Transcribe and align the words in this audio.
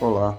Olá, 0.00 0.38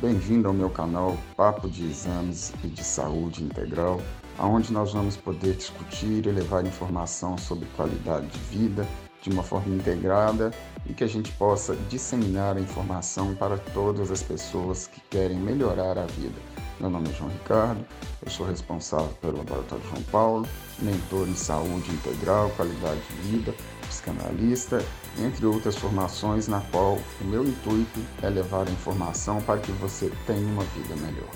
bem-vindo 0.00 0.48
ao 0.48 0.52
meu 0.52 0.68
canal 0.68 1.16
Papo 1.36 1.70
de 1.70 1.86
Exames 1.86 2.52
e 2.64 2.66
de 2.66 2.82
Saúde 2.82 3.40
Integral, 3.40 4.00
onde 4.36 4.72
nós 4.72 4.92
vamos 4.94 5.16
poder 5.16 5.54
discutir 5.54 6.26
e 6.26 6.32
levar 6.32 6.66
informação 6.66 7.38
sobre 7.38 7.68
qualidade 7.76 8.26
de 8.26 8.38
vida 8.40 8.84
de 9.22 9.30
uma 9.30 9.44
forma 9.44 9.76
integrada 9.76 10.50
e 10.84 10.92
que 10.92 11.04
a 11.04 11.06
gente 11.06 11.30
possa 11.34 11.76
disseminar 11.88 12.56
a 12.56 12.60
informação 12.60 13.32
para 13.36 13.56
todas 13.56 14.10
as 14.10 14.24
pessoas 14.24 14.88
que 14.88 15.00
querem 15.08 15.38
melhorar 15.38 15.96
a 15.96 16.06
vida. 16.06 16.55
Meu 16.78 16.90
nome 16.90 17.08
é 17.08 17.12
João 17.14 17.30
Ricardo, 17.30 17.82
eu 18.22 18.30
sou 18.30 18.46
responsável 18.46 19.08
pelo 19.22 19.38
Laboratório 19.38 19.82
João 19.88 20.02
Paulo, 20.12 20.48
mentor 20.78 21.26
em 21.26 21.34
saúde 21.34 21.90
integral, 21.90 22.50
qualidade 22.50 23.00
de 23.00 23.30
vida, 23.30 23.54
psicanalista, 23.88 24.84
entre 25.18 25.46
outras 25.46 25.74
formações, 25.74 26.48
na 26.48 26.60
qual 26.70 26.98
o 27.18 27.24
meu 27.24 27.44
intuito 27.44 27.98
é 28.22 28.28
levar 28.28 28.68
a 28.68 28.70
informação 28.70 29.40
para 29.40 29.58
que 29.58 29.72
você 29.72 30.12
tenha 30.26 30.46
uma 30.46 30.64
vida 30.64 30.94
melhor. 30.96 31.30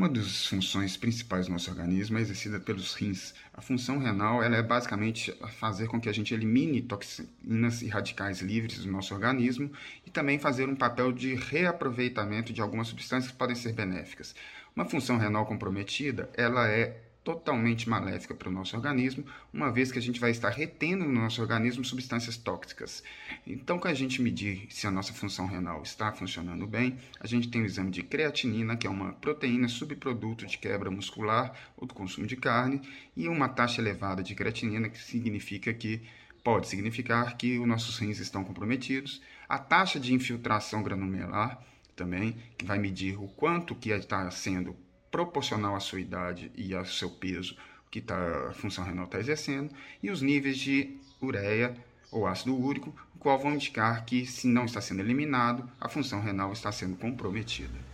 Uma 0.00 0.08
das 0.08 0.46
funções 0.46 0.96
principais 0.96 1.44
do 1.44 1.52
nosso 1.52 1.70
organismo 1.70 2.16
é 2.16 2.22
exercida 2.22 2.58
pelos 2.58 2.94
rins. 2.94 3.34
A 3.52 3.60
função 3.60 3.98
renal 3.98 4.42
ela 4.42 4.56
é 4.56 4.62
basicamente 4.62 5.30
fazer 5.58 5.88
com 5.88 6.00
que 6.00 6.08
a 6.08 6.12
gente 6.12 6.32
elimine 6.32 6.80
toxinas 6.80 7.82
e 7.82 7.88
radicais 7.88 8.40
livres 8.40 8.78
do 8.78 8.90
nosso 8.90 9.12
organismo 9.12 9.70
e 10.06 10.10
também 10.10 10.38
fazer 10.38 10.70
um 10.70 10.74
papel 10.74 11.12
de 11.12 11.34
reaproveitamento 11.34 12.50
de 12.50 12.62
algumas 12.62 12.88
substâncias 12.88 13.30
que 13.30 13.36
podem 13.36 13.54
ser 13.54 13.74
benéficas. 13.74 14.34
Uma 14.74 14.86
função 14.86 15.18
renal 15.18 15.44
comprometida, 15.44 16.30
ela 16.32 16.66
é 16.66 17.09
totalmente 17.22 17.88
maléfica 17.88 18.34
para 18.34 18.48
o 18.48 18.52
nosso 18.52 18.76
organismo, 18.76 19.24
uma 19.52 19.70
vez 19.70 19.92
que 19.92 19.98
a 19.98 20.02
gente 20.02 20.18
vai 20.18 20.30
estar 20.30 20.48
retendo 20.48 21.04
no 21.04 21.12
nosso 21.12 21.40
organismo 21.42 21.84
substâncias 21.84 22.36
tóxicas. 22.36 23.02
Então, 23.46 23.78
para 23.78 23.90
a 23.90 23.94
gente 23.94 24.22
medir 24.22 24.66
se 24.70 24.86
a 24.86 24.90
nossa 24.90 25.12
função 25.12 25.46
renal 25.46 25.82
está 25.82 26.12
funcionando 26.12 26.66
bem, 26.66 26.98
a 27.20 27.26
gente 27.26 27.48
tem 27.48 27.62
o 27.62 27.66
exame 27.66 27.90
de 27.90 28.02
creatinina, 28.02 28.76
que 28.76 28.86
é 28.86 28.90
uma 28.90 29.12
proteína 29.12 29.68
subproduto 29.68 30.46
de 30.46 30.58
quebra 30.58 30.90
muscular 30.90 31.54
ou 31.76 31.86
do 31.86 31.94
consumo 31.94 32.26
de 32.26 32.36
carne, 32.36 32.80
e 33.16 33.28
uma 33.28 33.48
taxa 33.48 33.80
elevada 33.80 34.22
de 34.22 34.34
creatinina, 34.34 34.88
que 34.88 34.98
significa 34.98 35.72
que 35.74 36.02
pode 36.42 36.68
significar 36.68 37.36
que 37.36 37.58
os 37.58 37.68
nossos 37.68 37.98
rins 37.98 38.18
estão 38.18 38.42
comprometidos. 38.42 39.20
A 39.48 39.58
taxa 39.58 40.00
de 40.00 40.14
infiltração 40.14 40.82
granular 40.82 41.62
também, 41.94 42.36
que 42.56 42.64
vai 42.64 42.78
medir 42.78 43.18
o 43.18 43.28
quanto 43.28 43.74
que 43.74 43.90
está 43.90 44.30
sendo 44.30 44.74
proporcional 45.10 45.74
à 45.74 45.80
sua 45.80 46.00
idade 46.00 46.50
e 46.54 46.74
ao 46.74 46.84
seu 46.84 47.10
peso 47.10 47.56
que 47.90 48.00
tá, 48.00 48.48
a 48.48 48.52
função 48.52 48.84
renal 48.84 49.06
está 49.06 49.18
exercendo, 49.18 49.74
e 50.02 50.10
os 50.10 50.22
níveis 50.22 50.56
de 50.56 50.96
ureia 51.20 51.76
ou 52.10 52.26
ácido 52.26 52.56
úrico, 52.56 52.94
o 53.14 53.18
qual 53.18 53.38
vão 53.38 53.54
indicar 53.54 54.04
que, 54.04 54.24
se 54.24 54.46
não 54.46 54.64
está 54.64 54.80
sendo 54.80 55.00
eliminado, 55.00 55.68
a 55.80 55.88
função 55.88 56.20
renal 56.20 56.52
está 56.52 56.70
sendo 56.70 56.96
comprometida. 56.96 57.89